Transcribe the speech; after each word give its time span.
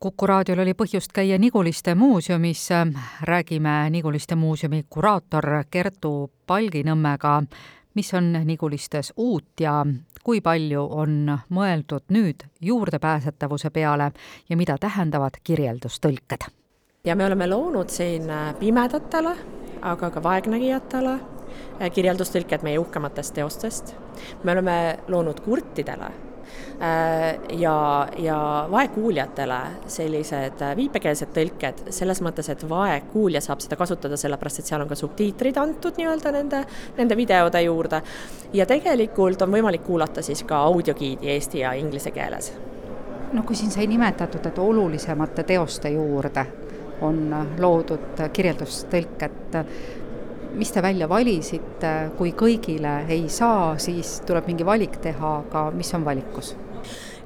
Kuku 0.00 0.26
raadiol 0.28 0.58
oli 0.60 0.74
põhjust 0.76 1.08
käia 1.16 1.38
Niguliste 1.40 1.94
muuseumis, 1.96 2.68
räägime 3.24 3.90
Niguliste 3.90 4.36
muuseumi 4.36 4.82
kuraator 4.90 5.46
Kertu 5.70 6.10
Palginõmmega, 6.46 7.38
mis 7.94 8.12
on 8.14 8.28
Nigulistes 8.44 9.12
uut 9.16 9.60
ja 9.60 9.86
kui 10.24 10.42
palju 10.44 10.82
on 11.00 11.32
mõeldud 11.48 12.12
nüüd 12.12 12.44
juurdepääsetavuse 12.60 13.70
peale 13.72 14.10
ja 14.48 14.56
mida 14.56 14.76
tähendavad 14.80 15.40
kirjeldustõlked. 15.44 16.44
ja 17.04 17.16
me 17.16 17.26
oleme 17.26 17.46
loonud 17.46 17.88
siin 17.88 18.28
pimedatele, 18.58 19.36
aga 19.80 20.10
ka 20.10 20.22
vaegnägijatele 20.22 21.18
kirjeldustõlked 21.94 22.62
meie 22.62 22.78
uhkematest 22.78 23.34
teostest. 23.34 23.96
me 24.44 24.52
oleme 24.52 24.98
loonud 25.08 25.40
kurtidele 25.40 26.12
Äh, 26.12 26.35
ja, 27.58 28.08
ja 28.18 28.68
vaegkuuljatele 28.70 29.58
sellised 29.86 30.60
äh, 30.62 30.74
viipekeelsed 30.76 31.32
tõlked, 31.34 31.86
selles 31.94 32.20
mõttes, 32.24 32.50
et 32.52 32.64
vaegkuulja 32.68 33.40
saab 33.40 33.62
seda 33.64 33.78
kasutada 33.80 34.18
sellepärast, 34.20 34.60
et 34.60 34.70
seal 34.70 34.84
on 34.84 34.90
ka 34.90 34.98
subtiitrid 34.98 35.56
antud 35.60 35.96
nii-öelda 35.96 36.32
nende, 36.36 36.62
nende 36.98 37.16
videode 37.16 37.62
juurde. 37.62 38.02
ja 38.52 38.66
tegelikult 38.66 39.42
on 39.42 39.52
võimalik 39.52 39.84
kuulata 39.84 40.22
siis 40.22 40.44
ka 40.44 40.60
audiogiidi 40.68 41.32
eesti 41.32 41.64
ja 41.64 41.72
inglise 41.72 42.10
keeles. 42.10 42.52
no 43.32 43.42
kui 43.42 43.56
siin 43.56 43.70
sai 43.70 43.86
nimetatud, 43.86 44.46
et 44.46 44.58
olulisemate 44.58 45.42
teoste 45.42 45.90
juurde 45.90 46.46
on 47.00 47.46
loodud 47.58 48.20
kirjeldustõlked, 48.32 49.56
mis 50.56 50.72
te 50.72 50.82
välja 50.82 51.08
valisite, 51.08 51.92
kui 52.18 52.32
kõigile 52.36 52.98
ei 53.12 53.28
saa, 53.32 53.74
siis 53.82 54.20
tuleb 54.26 54.48
mingi 54.50 54.66
valik 54.66 55.00
teha, 55.04 55.40
aga 55.46 55.68
mis 55.76 55.92
on 55.96 56.06
valikus? 56.06 56.54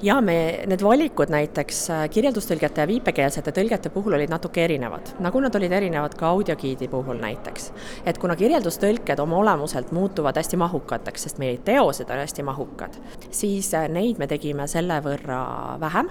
ja 0.02 0.16
me, 0.24 0.36
need 0.68 0.80
valikud 0.80 1.28
näiteks 1.32 1.80
äh, 1.92 2.04
kirjeldustõlgete 2.12 2.80
ja 2.80 2.88
viipekeelsete 2.88 3.52
tõlgete 3.52 3.92
puhul 3.92 4.16
olid 4.16 4.32
natuke 4.32 4.64
erinevad, 4.64 5.12
nagu 5.20 5.42
nad 5.44 5.56
olid 5.56 5.74
erinevad 5.76 6.16
ka 6.16 6.30
audiogiidi 6.30 6.88
puhul 6.88 7.20
näiteks. 7.20 7.70
et 8.08 8.18
kuna 8.18 8.36
kirjeldustõlked 8.36 9.20
oma 9.20 9.36
olemuselt 9.42 9.92
muutuvad 9.92 10.40
hästi 10.40 10.56
mahukateks, 10.56 11.28
sest 11.28 11.42
meie 11.42 11.58
teosed 11.64 12.10
on 12.10 12.24
hästi 12.24 12.46
mahukad, 12.48 12.96
siis 13.30 13.74
äh, 13.74 13.88
neid 13.92 14.18
me 14.18 14.30
tegime 14.30 14.68
selle 14.72 15.02
võrra 15.04 15.44
vähem, 15.80 16.08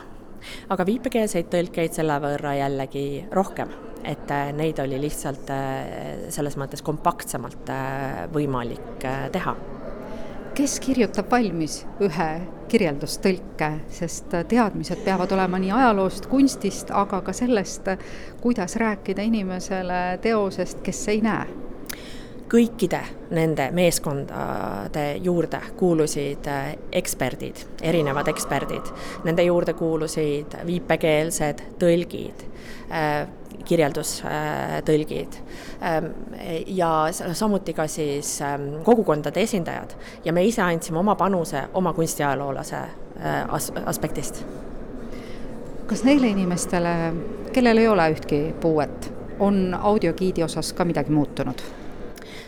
aga 0.70 0.86
viipekeelseid 0.86 1.52
tõlkeid 1.54 1.96
selle 1.96 2.20
võrra 2.24 2.56
jällegi 2.60 3.06
rohkem 3.32 3.72
et 4.04 4.32
äh, 4.32 4.54
neid 4.54 4.80
oli 4.80 5.00
lihtsalt 5.02 5.50
äh, 5.54 6.30
selles 6.32 6.58
mõttes 6.60 6.84
kompaktsemalt 6.86 7.70
äh, 7.74 8.24
võimalik 8.34 9.06
teha. 9.34 9.56
kes 10.60 10.80
kirjutab 10.84 11.30
valmis 11.32 11.86
ühe 12.04 12.30
kirjeldustõlke, 12.70 13.70
sest 13.96 14.34
teadmised 14.52 15.06
peavad 15.06 15.32
olema 15.32 15.60
nii 15.62 15.72
ajaloost, 15.72 16.28
kunstist, 16.28 16.92
aga 16.92 17.22
ka 17.24 17.34
sellest, 17.34 17.88
kuidas 18.42 18.76
rääkida 18.76 19.24
inimesele 19.24 20.20
teosest, 20.22 20.84
kes 20.84 21.08
ei 21.16 21.24
näe 21.24 21.69
kõikide 22.50 23.00
nende 23.36 23.70
meeskondade 23.72 25.06
juurde 25.22 25.60
kuulusid 25.78 26.48
eksperdid, 26.92 27.66
erinevad 27.82 28.28
eksperdid. 28.32 28.90
Nende 29.24 29.46
juurde 29.46 29.76
kuulusid 29.78 30.58
viipekeelsed 30.66 31.62
tõlgid, 31.82 32.46
kirjeldustõlgid 33.70 35.36
ähm, 35.86 36.08
ja 36.68 36.92
samuti 37.12 37.74
ka 37.78 37.86
siis 37.88 38.40
ähm, 38.42 38.80
kogukondade 38.86 39.44
esindajad 39.46 39.94
ja 40.26 40.34
me 40.34 40.46
ise 40.48 40.64
andsime 40.66 41.00
oma 41.00 41.16
panuse 41.20 41.68
oma 41.74 41.94
kunstiajaloolase 41.94 42.80
äh, 42.80 43.44
as-, 43.48 43.72
aspektist. 43.86 44.42
kas 45.90 46.04
neile 46.06 46.28
inimestele, 46.34 46.96
kellel 47.54 47.78
ei 47.82 47.88
ole 47.88 48.10
ühtki 48.14 48.42
puuet, 48.62 49.12
on 49.40 49.74
audiogiidi 49.74 50.44
osas 50.44 50.74
ka 50.74 50.86
midagi 50.86 51.14
muutunud? 51.14 51.62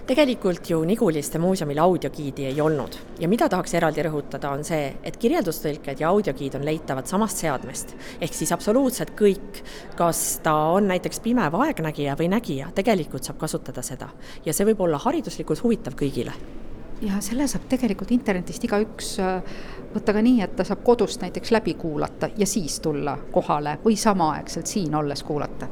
Tegelikult 0.07 0.69
ju 0.69 0.81
Niguliste 0.88 1.39
muuseumil 1.39 1.80
audiogiidi 1.80 2.45
ei 2.50 2.62
olnud 2.62 2.97
ja 3.19 3.29
mida 3.31 3.50
tahaks 3.50 3.73
eraldi 3.78 4.06
rõhutada, 4.06 4.51
on 4.51 4.63
see, 4.67 4.94
et 5.03 5.17
kirjeldustõlked 5.22 6.01
ja 6.01 6.09
audiogiid 6.09 6.57
on 6.59 6.66
leitavad 6.66 7.09
samast 7.09 7.44
seadmest. 7.44 7.95
ehk 8.22 8.34
siis 8.34 8.51
absoluutselt 8.51 9.13
kõik, 9.19 9.61
kas 9.95 10.40
ta 10.44 10.56
on 10.75 10.88
näiteks 10.91 11.19
pime 11.19 11.51
vaegnägija 11.51 12.16
või 12.19 12.31
nägija, 12.34 12.72
tegelikult 12.75 13.23
saab 13.28 13.38
kasutada 13.38 13.81
seda. 13.81 14.09
ja 14.45 14.53
see 14.53 14.66
võib 14.72 14.81
olla 14.88 14.97
hariduslikult 14.97 15.63
huvitav 15.63 15.95
kõigile 16.00 16.34
ja 17.01 17.22
selle 17.22 17.47
saab 17.50 17.66
tegelikult 17.69 18.11
internetist 18.13 18.66
igaüks 18.67 19.16
äh, 19.22 19.41
võtta 19.94 20.13
ka 20.13 20.22
nii, 20.23 20.41
et 20.45 20.56
ta 20.56 20.66
saab 20.67 20.84
kodust 20.85 21.22
näiteks 21.23 21.51
läbi 21.51 21.73
kuulata 21.79 22.29
ja 22.38 22.47
siis 22.47 22.79
tulla 22.79 23.17
kohale 23.31 23.78
või 23.85 23.97
samaaegselt 23.97 24.69
siin 24.69 24.95
olles 24.95 25.23
kuulata 25.23 25.67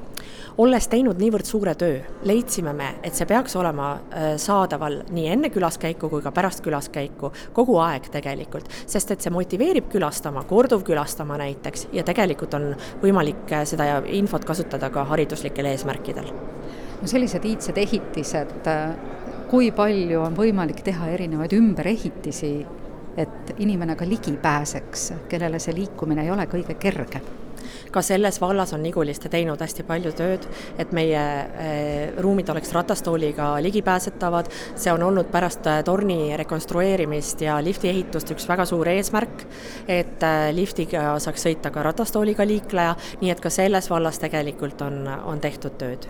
olles 0.60 0.88
teinud 0.92 1.20
niivõrd 1.20 1.48
suure 1.48 1.74
töö, 1.80 2.00
leidsime 2.28 2.74
me, 2.76 2.90
et 3.04 3.16
see 3.16 3.28
peaks 3.30 3.56
olema 3.60 3.92
äh, 3.96 4.34
saadaval 4.42 5.00
nii 5.16 5.28
enne 5.36 5.52
külaskäiku 5.54 6.10
kui 6.12 6.24
ka 6.26 6.34
pärast 6.36 6.64
külaskäiku, 6.66 7.32
kogu 7.56 7.78
aeg 7.84 8.10
tegelikult, 8.12 8.68
sest 8.90 9.14
et 9.16 9.24
see 9.24 9.34
motiveerib 9.34 9.90
külastama, 9.92 10.44
korduvkülastama 10.50 11.40
näiteks 11.40 11.88
ja 11.96 12.04
tegelikult 12.08 12.58
on 12.60 12.72
võimalik 13.04 13.54
äh, 13.56 13.66
seda 13.70 14.02
infot 14.20 14.46
kasutada 14.48 14.92
ka 14.94 15.06
hariduslikel 15.14 15.72
eesmärkidel. 15.72 16.32
no 17.00 17.08
sellised 17.08 17.46
iidsed 17.46 17.78
ehitised, 17.80 18.56
äh, 18.68 18.96
kui 19.50 19.72
palju 19.72 20.22
on 20.26 20.36
võimalik 20.38 20.84
teha 20.86 21.10
erinevaid 21.16 21.56
ümberehitisi, 21.58 22.54
et 23.20 23.54
inimene 23.60 23.96
ka 23.96 24.06
ligi 24.08 24.36
pääseks, 24.42 25.12
kellele 25.30 25.60
see 25.60 25.76
liikumine 25.76 26.24
ei 26.28 26.32
ole 26.32 26.46
kõige 26.52 26.76
kergem 26.80 27.49
ka 27.92 28.02
selles 28.06 28.40
vallas 28.42 28.74
on 28.74 28.84
Niguliste 28.84 29.30
teinud 29.30 29.62
hästi 29.62 29.86
palju 29.88 30.14
tööd, 30.18 30.46
et 30.80 30.94
meie 30.96 31.20
eh, 31.20 32.14
ruumid 32.22 32.50
oleks 32.50 32.74
ratastooliga 32.76 33.52
ligipääsetavad, 33.64 34.52
see 34.76 34.94
on 34.94 35.04
olnud 35.10 35.32
pärast 35.34 35.68
eh, 35.70 35.82
torni 35.88 36.38
rekonstrueerimist 36.40 37.44
ja 37.46 37.60
lifti 37.64 37.92
ehitust 37.92 38.34
üks 38.36 38.48
väga 38.50 38.66
suur 38.70 38.90
eesmärk, 38.92 39.46
et 39.88 40.24
eh, 40.24 40.50
liftiga 40.56 41.12
saaks 41.20 41.48
sõita 41.50 41.74
ka 41.74 41.84
ratastooliga 41.90 42.48
liikleja, 42.48 42.96
nii 43.22 43.34
et 43.34 43.44
ka 43.44 43.52
selles 43.54 43.90
vallas 43.92 44.20
tegelikult 44.22 44.82
on, 44.86 45.06
on 45.08 45.42
tehtud 45.44 45.78
tööd. 45.80 46.10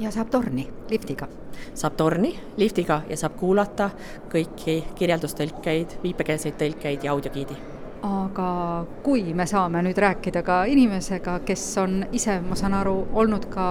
Ja 0.00 0.12
saab 0.14 0.30
torni 0.32 0.68
liftiga? 0.90 1.28
saab 1.74 1.96
torni 1.98 2.30
liftiga 2.56 3.02
ja 3.08 3.18
saab 3.20 3.36
kuulata 3.36 3.90
kõiki 4.32 4.78
kirjeldustõlkeid, 4.96 5.98
viipekeelseid 6.02 6.56
tõlkeid 6.62 7.04
ja 7.04 7.12
audiogiidi 7.12 7.69
aga 8.02 8.84
kui 9.02 9.34
me 9.34 9.46
saame 9.46 9.82
nüüd 9.84 9.98
rääkida 9.98 10.42
ka 10.46 10.62
inimesega, 10.70 11.40
kes 11.46 11.64
on 11.82 12.00
ise, 12.12 12.38
ma 12.40 12.56
saan 12.56 12.74
aru, 12.80 12.96
olnud 13.12 13.48
ka 13.52 13.66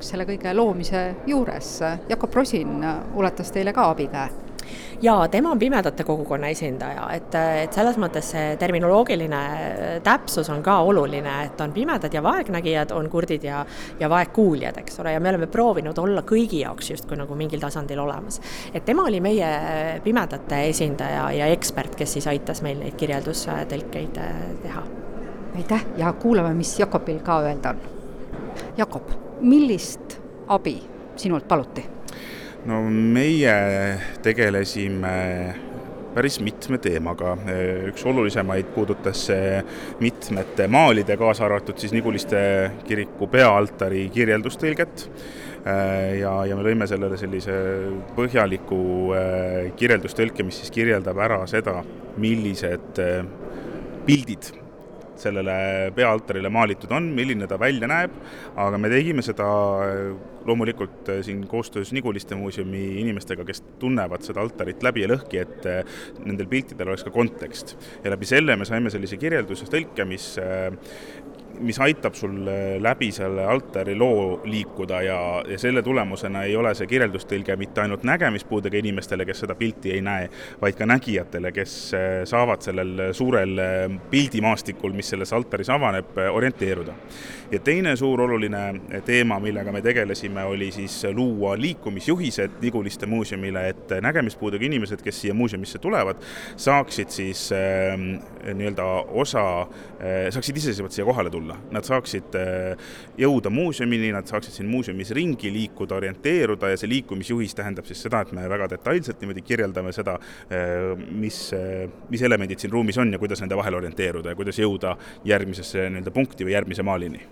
selle 0.00 0.26
kõige 0.28 0.54
loomise 0.56 1.04
juures, 1.26 1.76
Jakob 2.08 2.34
Rosin 2.34 2.80
ulatas 3.14 3.52
teile 3.52 3.72
ka 3.72 3.90
abikäe 3.90 4.43
jaa, 5.02 5.28
tema 5.28 5.50
on 5.50 5.58
pimedate 5.58 6.04
kogukonna 6.04 6.48
esindaja, 6.52 7.06
et, 7.14 7.34
et 7.64 7.72
selles 7.72 7.98
mõttes 8.00 8.30
see 8.34 8.56
terminoloogiline 8.60 9.42
täpsus 10.04 10.50
on 10.52 10.62
ka 10.64 10.78
oluline, 10.86 11.34
et 11.46 11.60
on 11.60 11.72
pimedad 11.72 12.14
ja 12.14 12.22
vaegnägijad, 12.22 12.94
on 12.96 13.08
kurdid 13.10 13.44
ja, 13.44 13.64
ja 14.00 14.10
vaegkuuljad, 14.10 14.78
eks 14.82 15.00
ole, 15.02 15.14
ja 15.16 15.20
me 15.20 15.32
oleme 15.32 15.48
proovinud 15.50 15.98
olla 15.98 16.24
kõigi 16.26 16.62
jaoks 16.64 16.90
justkui 16.94 17.18
nagu 17.20 17.36
mingil 17.38 17.62
tasandil 17.62 18.00
olemas. 18.00 18.40
et 18.74 18.84
tema 18.84 19.06
oli 19.08 19.20
meie 19.20 20.00
pimedate 20.04 20.64
esindaja 20.68 21.30
ja 21.32 21.46
ekspert, 21.52 21.94
kes 21.96 22.16
siis 22.18 22.26
aitas 22.30 22.62
meil 22.62 22.78
neid 22.80 22.96
kirjeldustõlkeid 23.00 24.20
äh, 24.20 24.38
teha. 24.62 24.82
aitäh 25.56 25.84
ja 25.96 26.12
kuulame, 26.12 26.54
mis 26.54 26.78
Jakobil 26.78 27.20
ka 27.22 27.40
öelda 27.44 27.74
on. 27.74 27.82
Jakob, 28.76 29.10
millist 29.40 30.18
abi 30.48 30.78
sinult 31.16 31.48
paluti? 31.48 31.84
No 32.68 32.80
meie 32.88 33.54
tegelesime 34.24 35.14
päris 36.14 36.38
mitme 36.44 36.78
teemaga, 36.78 37.34
üks 37.90 38.04
olulisemaid 38.06 38.68
puudutas 38.74 39.26
mitmete 40.00 40.68
maalide, 40.70 41.16
kaasa 41.18 41.48
arvatud 41.48 41.80
siis 41.82 41.92
Niguliste 41.92 42.38
kiriku 42.86 43.26
peaaltari 43.32 44.06
kirjeldustõlget 44.14 45.08
ja, 46.20 46.32
ja 46.46 46.56
me 46.56 46.64
lõime 46.66 46.86
sellele 46.88 47.18
sellise 47.20 47.54
põhjaliku 48.16 48.80
äh, 49.16 49.70
kirjeldustõlke, 49.78 50.44
mis 50.46 50.60
siis 50.60 50.72
kirjeldab 50.74 51.20
ära 51.24 51.40
seda, 51.50 51.78
millised 52.20 53.00
äh, 53.02 53.24
pildid 54.04 54.52
sellele 55.20 55.92
peaaltarile 55.96 56.50
maalitud 56.52 56.92
on, 56.94 57.10
milline 57.16 57.48
ta 57.50 57.58
välja 57.60 57.88
näeb, 57.90 58.14
aga 58.60 58.80
me 58.80 58.90
tegime 58.92 59.24
seda 59.24 59.46
äh, 59.84 60.00
loomulikult 60.46 61.10
äh, 61.12 61.20
siin 61.26 61.46
koostöös 61.48 61.92
Niguliste 61.92 62.34
muuseumi 62.38 62.84
inimestega, 63.02 63.44
kes 63.44 63.62
tunnevad 63.82 64.24
seda 64.26 64.42
altarit 64.44 64.82
läbi 64.84 65.04
ja 65.04 65.12
lõhki, 65.14 65.40
et 65.42 65.68
äh, 65.70 66.00
nendel 66.24 66.50
piltidel 66.50 66.92
oleks 66.92 67.06
ka 67.06 67.14
kontekst. 67.14 67.76
ja 68.04 68.12
läbi 68.14 68.28
selle 68.28 68.56
me 68.56 68.68
saime 68.68 68.92
sellise 68.92 69.18
kirjelduse, 69.20 69.68
tõlke, 69.70 70.06
mis 70.08 70.34
mis 71.60 71.78
aitab 71.80 72.14
sul 72.18 72.34
läbi 72.82 73.10
selle 73.12 73.44
altari 73.44 73.94
loo 73.98 74.40
liikuda 74.44 75.00
ja, 75.02 75.18
ja 75.48 75.58
selle 75.58 75.82
tulemusena 75.82 76.44
ei 76.48 76.56
ole 76.56 76.74
see 76.74 76.88
kirjeldustõlge 76.90 77.56
mitte 77.60 77.84
ainult 77.84 78.04
nägemispuudega 78.06 78.78
inimestele, 78.80 79.26
kes 79.28 79.44
seda 79.44 79.54
pilti 79.58 79.94
ei 79.94 80.02
näe, 80.04 80.28
vaid 80.60 80.78
ka 80.78 80.88
nägijatele, 80.88 81.52
kes 81.54 81.76
saavad 82.30 82.64
sellel 82.64 83.12
suurel 83.14 83.58
pildimaastikul, 84.10 84.94
mis 84.96 85.12
selles 85.14 85.32
altaris 85.32 85.70
avaneb, 85.70 86.16
orienteeruda. 86.32 86.94
ja 87.50 87.58
teine 87.58 87.96
suur 87.96 88.20
oluline 88.20 88.64
teema, 89.04 89.38
millega 89.40 89.72
me 89.72 89.82
tegelesime, 89.82 90.44
oli 90.44 90.70
siis 90.72 91.04
luua 91.14 91.54
liikumisjuhised 91.60 92.50
Niguliste 92.62 93.06
muuseumile, 93.06 93.68
et 93.68 93.92
nägemispuudega 94.00 94.64
inimesed, 94.64 95.02
kes 95.04 95.20
siia 95.20 95.34
muuseumisse 95.34 95.78
tulevad, 95.78 96.16
saaksid 96.56 97.12
siis 97.12 97.50
äh, 97.52 97.98
nii-öelda 98.54 98.84
osa 99.20 99.44
äh,, 99.60 100.30
saaksid 100.30 100.56
iseseisvalt 100.56 100.92
siia 100.96 101.04
kohale 101.04 101.30
tulla. 101.30 101.43
Nad 101.74 101.86
saaksid 101.86 102.36
äh, 102.38 102.88
jõuda 103.20 103.52
muuseumini, 103.52 104.12
nad 104.14 104.28
saaksid 104.30 104.56
siin 104.58 104.70
muuseumis 104.70 105.12
ringi 105.16 105.52
liikuda, 105.52 105.98
orienteeruda 106.00 106.72
ja 106.72 106.80
see 106.80 106.90
liikumisjuhis 106.92 107.54
tähendab 107.58 107.88
siis 107.88 108.02
seda, 108.06 108.22
et 108.24 108.32
me 108.36 108.48
väga 108.50 108.68
detailselt 108.74 109.20
niimoodi 109.22 109.44
kirjeldame 109.44 109.92
seda 109.96 110.16
äh,, 110.18 110.90
mis 111.10 111.46
äh,, 111.56 111.86
mis 112.10 112.22
elemendid 112.22 112.62
siin 112.62 112.72
ruumis 112.72 112.98
on 112.98 113.12
ja 113.12 113.20
kuidas 113.22 113.42
nende 113.44 113.58
vahel 113.58 113.78
orienteeruda 113.80 114.32
ja 114.32 114.38
kuidas 114.38 114.58
jõuda 114.58 114.96
järgmisesse 115.24 115.88
nii-öelda 115.88 116.14
punkti 116.14 116.46
või 116.46 116.56
järgmise 116.56 116.86
maalini 116.86 117.24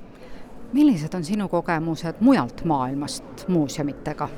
millised 0.72 1.14
on 1.14 1.24
sinu 1.24 1.48
kogemused 1.48 2.20
mujalt 2.20 2.64
maailmast 2.64 3.48
muuseumitega? 3.48 4.28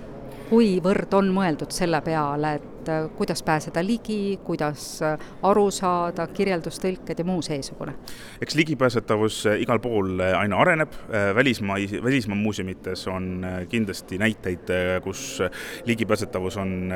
kuivõrd 0.44 1.14
on 1.16 1.30
mõeldud 1.32 1.72
selle 1.72 1.98
peale, 2.04 2.50
et 2.58 2.73
et 2.84 2.88
äh, 2.88 3.10
kuidas 3.16 3.42
pääseda 3.42 3.86
ligi, 3.86 4.38
kuidas 4.44 5.02
äh, 5.02 5.18
aru 5.42 5.70
saada, 5.70 6.26
kirjeldustõlked 6.26 7.18
ja 7.18 7.24
muu 7.24 7.42
seesugune? 7.42 7.94
eks 8.42 8.56
ligipääsetavus 8.58 9.44
äh, 9.48 9.60
igal 9.64 9.80
pool 9.80 10.20
aina 10.20 10.58
areneb, 10.60 10.92
välismaa, 11.34 11.76
välismaa 12.04 12.36
muuseumites 12.36 13.06
on 13.08 13.46
kindlasti 13.68 14.18
näiteid, 14.18 14.68
kus 15.02 15.38
ligipääsetavus 15.86 16.56
on 16.60 16.92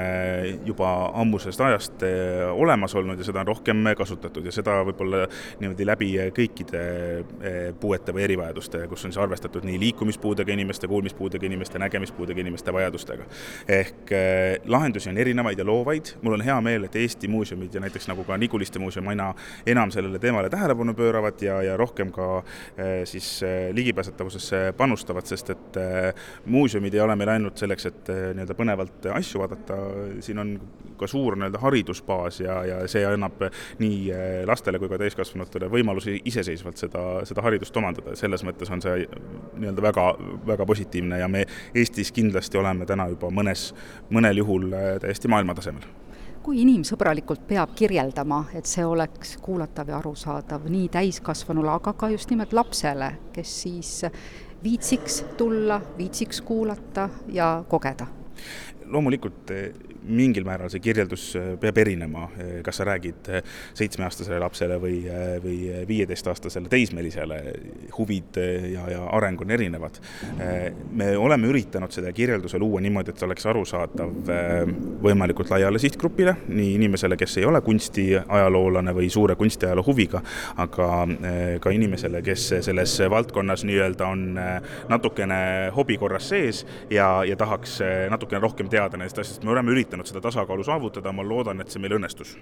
juba 0.67 0.91
ammusest 1.15 1.61
ajast 1.61 2.05
olemas 2.53 2.95
olnud 2.95 3.19
ja 3.19 3.25
seda 3.25 3.41
on 3.41 3.51
rohkem 3.53 3.85
kasutatud 3.97 4.47
ja 4.47 4.53
seda 4.53 4.79
võib-olla 4.87 5.25
niimoodi 5.61 5.87
läbi 5.87 6.11
kõikide 6.37 6.83
puuete 7.81 8.15
või 8.15 8.25
erivajaduste, 8.27 8.85
kus 8.91 9.07
on 9.07 9.15
siis 9.15 9.23
arvestatud 9.23 9.67
nii 9.67 9.79
liikumispuudega 9.81 10.53
inimeste, 10.53 10.89
kuulmispuudega 10.91 11.47
inimeste, 11.47 11.79
nägemispuudega 11.79 12.41
inimeste 12.45 12.73
vajadustega. 12.73 13.29
ehk 13.69 14.15
lahendusi 14.67 15.11
on 15.11 15.19
erinevaid 15.19 15.59
ja 15.59 15.67
loo 15.67 15.78
loovaid, 15.79 16.15
mul 16.23 16.37
on 16.39 16.45
hea 16.45 16.57
meel, 16.65 16.87
et 16.89 16.97
Eesti 16.99 17.29
muuseumid 17.31 17.75
ja 17.75 17.83
näiteks 17.83 18.09
nagu 18.11 18.25
ka 18.27 18.37
Niguliste 18.39 18.79
muuseum 18.83 19.09
aina 19.13 19.31
enam 19.67 19.93
sellele 19.95 20.19
teemale 20.19 20.51
tähelepanu 20.51 20.95
pööravad 20.99 21.43
ja, 21.43 21.61
ja 21.63 21.77
rohkem 21.77 22.11
ka 22.13 22.43
eh, 22.77 23.05
siis 23.07 23.43
eh, 23.43 23.71
ligipääsetavusesse 23.75 24.73
panustavad, 24.77 25.27
sest 25.29 25.51
et 25.55 25.79
eh, 25.81 26.27
muuseumid 26.47 26.95
ei 26.95 27.05
ole 27.05 27.17
meil 27.17 27.35
ainult 27.37 27.61
selleks, 27.61 27.89
et 27.91 28.11
nii-öelda 28.11 28.57
põnevalt 28.59 29.09
asju 29.15 29.43
vaadata, 29.43 29.79
siin 30.25 30.43
on 30.43 30.55
ka 30.99 31.07
suur 31.07 31.37
nii-öelda 31.39 31.61
haridusbaas 31.63 32.41
ja, 32.43 32.59
ja 32.67 32.79
see 32.91 33.05
annab 33.07 33.45
nii 33.79 34.11
lastele 34.49 34.81
kui 34.83 34.91
ka 34.91 34.99
täiskasvanutele 34.99 35.69
võimalusi 35.71 36.17
iseseisvalt 36.27 36.81
seda, 36.81 37.05
seda 37.29 37.45
haridust 37.47 37.77
omandada. 37.79 38.17
Ja 38.17 38.23
selles 38.25 38.43
mõttes 38.47 38.73
on 38.75 38.83
see 38.83 39.07
nii-öelda 39.07 39.85
väga, 39.85 40.09
väga 40.49 40.67
positiivne 40.67 41.21
ja 41.23 41.29
me 41.31 41.45
Eestis 41.75 42.11
kindlasti 42.15 42.59
oleme 42.59 42.87
täna 42.89 43.07
juba 43.13 43.31
mõnes, 43.35 43.69
mõnel 44.11 44.43
juhul 44.43 44.73
täiesti 45.03 45.31
maailmatasemel 45.31 45.68
tasemel 45.69 45.95
kui 46.49 46.63
inimsõbralikult 46.63 47.43
peab 47.45 47.75
kirjeldama, 47.77 48.39
et 48.57 48.65
see 48.65 48.85
oleks 48.87 49.35
kuulatav 49.45 49.91
ja 49.91 49.99
arusaadav 49.99 50.63
nii 50.71 50.87
täiskasvanule, 50.95 51.69
aga 51.75 51.93
ka 51.93 52.09
just 52.09 52.31
nimelt 52.33 52.55
lapsele, 52.57 53.11
kes 53.35 53.53
siis 53.67 53.91
viitsiks 54.63 55.19
tulla, 55.37 55.77
viitsiks 55.99 56.41
kuulata 56.41 57.09
ja 57.35 57.51
kogeda? 57.69 58.07
Loomulikult 58.93 59.53
mingil 60.09 60.45
määral 60.47 60.71
see 60.73 60.83
kirjeldus 60.83 61.25
äh, 61.37 61.49
peab 61.61 61.79
erinema, 61.83 62.29
äh, 62.39 62.53
kas 62.67 62.81
sa 62.81 62.87
räägid 62.89 63.29
seitsmeaastasele 63.77 64.39
lapsele 64.41 64.79
või, 64.81 65.01
või 65.43 65.59
viieteistaastasele 65.89 66.71
teismelisele, 66.73 67.39
huvid 67.97 68.39
ja, 68.73 68.87
ja 68.93 69.03
areng 69.17 69.41
on 69.43 69.51
erinevad. 69.55 69.99
me 70.93 71.11
oleme 71.19 71.49
üritanud 71.51 71.93
seda 71.93 72.13
kirjelduse 72.13 72.59
luua 72.59 72.81
niimoodi, 72.81 73.11
et 73.13 73.21
see 73.21 73.27
oleks 73.27 73.47
arusaadav 73.51 74.31
võimalikult 75.03 75.51
laiale 75.51 75.81
sihtgrupile, 75.83 76.35
nii 76.49 76.75
inimesele, 76.79 77.17
kes 77.19 77.39
ei 77.41 77.47
ole 77.49 77.61
kunstiajaloolane 77.65 78.95
või 78.95 79.11
suure 79.11 79.37
kunstiajaloo 79.39 79.85
huviga, 79.87 80.23
aga 80.57 80.89
ka 81.61 81.73
inimesele, 81.75 82.23
kes 82.25 82.49
selles 82.67 82.97
valdkonnas 83.11 83.65
nii-öelda 83.69 84.09
on 84.09 84.25
natukene 84.89 85.41
hobi 85.77 85.99
korras 85.99 86.29
sees 86.33 86.65
ja, 86.91 87.09
ja 87.27 87.37
tahaks 87.37 87.79
natukene 88.11 88.43
rohkem 88.45 88.71
teada 88.71 88.78
nendest 88.97 89.19
asjadest, 89.19 89.45
me 89.45 89.51
oleme 89.51 89.71
üritanud 89.71 89.89
üritanud 89.89 90.07
seda 90.07 90.21
tasakaalu 90.21 90.65
saavutada, 90.65 91.13
ma 91.13 91.23
loodan, 91.23 91.61
et 91.61 91.71
see 91.71 91.81
meil 91.81 91.97
õnnestus. 91.99 92.37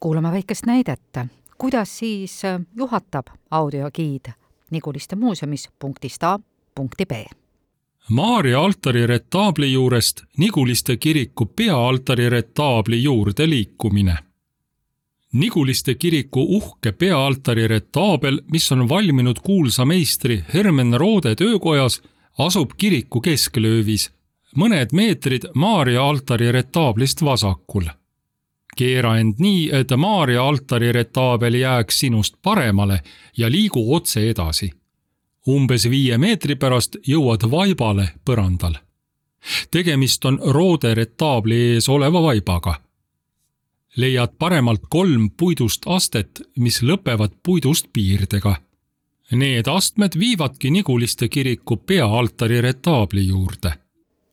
kuulame 0.00 0.32
väikest 0.32 0.66
näidet, 0.66 1.18
kuidas 1.58 1.98
siis 1.98 2.42
juhatab 2.76 3.26
audiogiid 3.50 4.32
Niguliste 4.70 5.16
muuseumis 5.16 5.68
punktist 5.78 6.24
A 6.24 6.38
punkti 6.74 7.06
B. 7.06 7.12
Maarja 8.10 8.60
altari 8.60 9.06
retaabli 9.06 9.72
juurest 9.72 10.22
Niguliste 10.38 10.96
kiriku 10.96 11.46
peaaltari 11.46 12.28
retaabli 12.28 13.02
juurde 13.02 13.48
liikumine. 13.48 14.16
Niguliste 15.32 15.94
kiriku 15.94 16.42
uhke 16.56 16.92
peaaltari 16.92 17.68
retaabel, 17.68 18.40
mis 18.50 18.72
on 18.72 18.88
valminud 18.88 19.36
kuulsa 19.42 19.84
meistri 19.84 20.44
Hermen 20.54 20.94
Roode 21.00 21.34
töökojas, 21.34 22.02
asub 22.38 22.70
kiriku 22.78 23.20
kesklöövis 23.20 24.15
mõned 24.56 24.92
meetrid 24.92 25.46
Maarja 25.54 26.02
altari 26.02 26.52
retaablist 26.52 27.22
vasakul. 27.22 27.84
keera 28.76 29.18
end 29.18 29.38
nii, 29.38 29.70
et 29.72 29.90
Maarja 29.96 30.42
altari 30.42 30.92
retaabel 30.92 31.54
jääks 31.54 32.00
sinust 32.00 32.34
paremale 32.42 33.00
ja 33.36 33.50
liigu 33.50 33.94
otse 33.94 34.30
edasi. 34.30 34.70
umbes 35.48 35.90
viie 35.90 36.18
meetri 36.18 36.56
pärast 36.56 36.96
jõuad 37.06 37.50
vaibale 37.50 38.08
põrandal. 38.24 38.74
tegemist 39.70 40.24
on 40.24 40.40
roode 40.42 40.94
retaabli 40.94 41.54
ees 41.54 41.88
oleva 41.88 42.22
vaibaga 42.22 42.80
leiad 43.96 44.32
paremalt 44.38 44.82
kolm 44.88 45.30
puidust 45.30 45.82
astet, 45.86 46.42
mis 46.56 46.82
lõpevad 46.82 47.32
puidust 47.42 47.86
piirdega. 47.92 48.56
Need 49.32 49.66
astmed 49.66 50.18
viivadki 50.18 50.70
Niguliste 50.70 51.28
kiriku 51.28 51.76
peaaltari 51.76 52.60
retaabli 52.60 53.26
juurde 53.26 53.85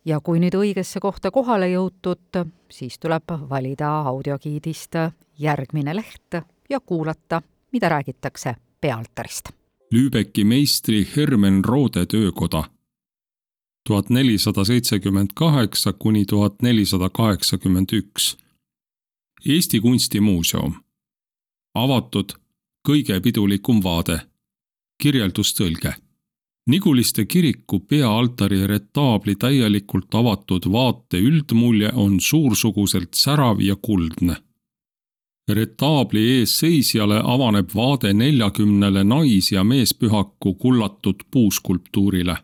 ja 0.05 0.19
kui 0.19 0.39
nüüd 0.39 0.55
õigesse 0.57 0.99
kohta 0.99 1.31
kohale 1.31 1.69
jõutud, 1.71 2.43
siis 2.71 2.99
tuleb 2.99 3.35
valida 3.49 3.89
audiogiidist 4.11 4.99
järgmine 5.39 5.95
leht 5.95 6.39
ja 6.69 6.79
kuulata, 6.79 7.41
mida 7.71 7.89
räägitakse 7.89 8.55
pealtarist. 8.81 9.49
Lübecki 9.91 10.43
meistri 10.43 11.07
Hermen 11.15 11.63
Roode 11.65 12.05
töökoda 12.05 12.63
tuhat 13.87 14.09
nelisada 14.09 14.63
seitsekümmend 14.63 15.29
kaheksa 15.35 15.93
kuni 15.93 16.25
tuhat 16.25 16.61
nelisada 16.61 17.09
kaheksakümmend 17.09 17.89
üks. 17.91 18.37
Eesti 19.45 19.79
Kunstimuuseum. 19.79 20.73
avatud, 21.75 22.29
kõige 22.87 23.19
pidulikum 23.19 23.83
vaade. 23.83 24.19
kirjeldustõlge 25.03 25.93
Niguliste 26.69 27.25
kiriku 27.25 27.79
peaaltari 27.79 28.67
retaabli 28.67 29.35
täielikult 29.35 30.15
avatud 30.15 30.63
vaate 30.71 31.19
üldmulje 31.19 31.89
on 31.93 32.19
suursuguselt 32.19 33.13
särav 33.13 33.61
ja 33.61 33.75
kuldne. 33.75 34.35
retaabli 35.49 36.21
eesseisjale 36.35 37.21
avaneb 37.23 37.69
vaade 37.75 38.13
neljakümnele 38.13 39.03
nais- 39.03 39.51
ja 39.51 39.63
meespühaku 39.63 40.53
kullatud 40.53 41.15
puuskulptuurile. 41.31 42.35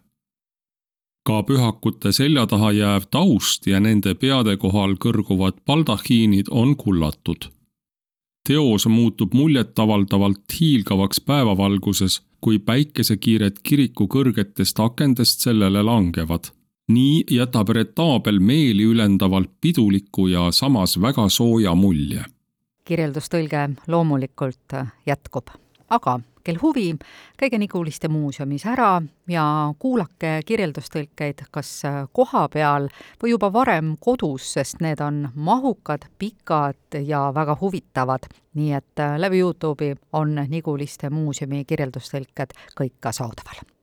ka 1.26 1.44
pühakute 1.44 2.12
selja 2.12 2.48
taha 2.48 2.72
jääv 2.72 3.04
taust 3.12 3.68
ja 3.68 3.80
nende 3.80 4.14
peade 4.14 4.58
kohal 4.58 4.94
kõrguvad 4.96 5.54
baldahiinid 5.66 6.48
on 6.52 6.76
kullatud. 6.76 7.59
Teos 8.50 8.88
muutub 8.88 9.34
muljetavaldavalt 9.34 10.54
hiilgavaks 10.60 11.22
päevavalguses 11.22 12.22
kui 12.42 12.58
päikesekiired 12.60 13.60
kiriku 13.64 14.08
kõrgetest 14.10 14.82
akendest 14.86 15.46
sellele 15.46 15.84
langevad. 15.84 16.50
nii 16.90 17.24
jätab 17.32 17.70
retaabel 17.78 18.40
meeli 18.40 18.84
ülendavalt 18.84 19.52
piduliku 19.62 20.28
ja 20.28 20.48
samas 20.52 21.02
väga 21.02 21.30
sooja 21.30 21.76
mulje. 21.76 22.24
kirjeldustõlge 22.86 23.70
loomulikult 23.88 24.74
jätkub, 25.06 25.48
aga 25.90 26.20
kel 26.44 26.60
huvi, 26.62 26.94
käige 27.38 27.58
Niguliste 27.58 28.08
muuseumis 28.08 28.66
ära 28.66 29.02
ja 29.30 29.46
kuulake 29.80 30.40
kirjeldustõlkeid 30.46 31.46
kas 31.52 31.72
koha 32.14 32.48
peal 32.54 32.90
või 33.22 33.34
juba 33.36 33.52
varem 33.54 33.96
kodus, 34.00 34.54
sest 34.54 34.84
need 34.84 35.02
on 35.02 35.28
mahukad, 35.36 36.10
pikad 36.20 37.02
ja 37.06 37.30
väga 37.36 37.58
huvitavad. 37.62 38.30
nii 38.54 38.72
et 38.74 39.02
läbi 39.18 39.40
Youtube'i 39.40 39.96
on 40.14 40.36
Niguliste 40.50 41.10
muuseumi 41.10 41.66
kirjeldustõlked 41.66 42.56
kõik 42.76 42.98
ka 43.00 43.12
saadaval 43.12 43.79